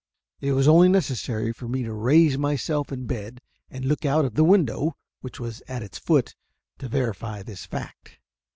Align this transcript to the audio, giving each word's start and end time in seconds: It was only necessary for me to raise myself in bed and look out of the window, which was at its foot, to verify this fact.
It 0.39 0.53
was 0.53 0.67
only 0.67 0.89
necessary 0.89 1.53
for 1.53 1.67
me 1.67 1.83
to 1.83 1.93
raise 1.93 2.35
myself 2.35 2.91
in 2.91 3.05
bed 3.05 3.39
and 3.69 3.85
look 3.85 4.03
out 4.03 4.25
of 4.25 4.33
the 4.33 4.43
window, 4.43 4.93
which 5.19 5.39
was 5.39 5.61
at 5.67 5.83
its 5.83 5.99
foot, 5.99 6.33
to 6.79 6.87
verify 6.89 7.43
this 7.43 7.67
fact. 7.67 8.17